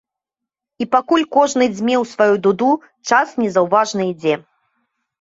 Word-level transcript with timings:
І 0.83 0.87
пакуль 0.95 1.25
кожны 1.37 1.69
дзьме 1.75 1.95
ў 1.99 2.13
сваю 2.15 2.35
дуду, 2.49 2.73
час 3.13 3.27
незаўважна 3.45 4.01
ідзе. 4.13 4.35